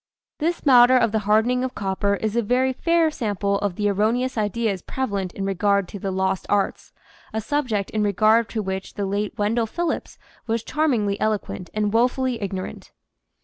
This 0.39 0.65
matter 0.65 0.97
of 0.97 1.11
the 1.11 1.19
hardening 1.29 1.63
of 1.63 1.75
copper 1.75 2.15
is 2.15 2.35
a 2.35 2.41
very 2.41 2.73
fair 2.73 3.11
sample 3.11 3.59
of 3.59 3.75
the 3.75 3.87
erroneous 3.87 4.35
ideas 4.35 4.81
prevalent 4.81 5.31
in 5.33 5.45
regard 5.45 5.87
to 5.89 5.99
the 5.99 6.09
"Lost 6.09 6.47
Arts," 6.49 6.91
a 7.33 7.39
subject 7.39 7.91
in 7.91 8.01
regard 8.01 8.49
to 8.49 8.63
which 8.63 8.95
the 8.95 9.05
late 9.05 9.37
Wendell 9.37 9.67
Phillips 9.67 10.17
was 10.47 10.63
charmingly 10.63 11.19
eloquent 11.19 11.69
and 11.75 11.93
woefully 11.93 12.41
ignorant. 12.41 12.93